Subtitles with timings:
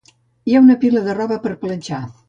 [0.51, 2.05] Hi ha una pila de roba per planxar